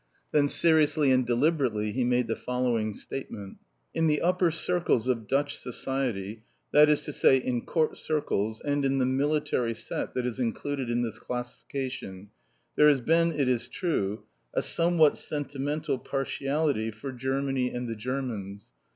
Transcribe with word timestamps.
Then 0.31 0.47
seriously 0.49 1.11
and 1.11 1.27
deliberately 1.27 1.91
he 1.91 2.03
made 2.03 2.25
the 2.25 2.35
following 2.35 2.95
statement: 2.95 3.57
"In 3.93 4.07
the 4.07 4.19
upper 4.19 4.49
circles 4.49 5.05
of 5.05 5.27
Dutch 5.27 5.59
Society 5.59 6.41
that 6.73 6.89
is 6.89 7.03
to 7.03 7.13
say, 7.13 7.37
in 7.37 7.67
Court 7.67 7.95
circles 7.97 8.61
and 8.61 8.83
in 8.83 8.97
the 8.97 9.05
military 9.05 9.75
set 9.75 10.15
that 10.15 10.25
is 10.25 10.39
included 10.39 10.89
in 10.89 11.03
this 11.03 11.19
classification 11.19 12.31
there 12.75 12.89
has 12.89 12.99
been, 12.99 13.31
it 13.31 13.47
is 13.47 13.69
true, 13.69 14.23
a 14.55 14.63
somewhat 14.63 15.19
sentimental 15.19 15.99
partiality 15.99 16.89
for 16.89 17.11
Germany 17.11 17.69
and 17.71 17.87
the 17.87 17.95
Germans. 17.95 18.69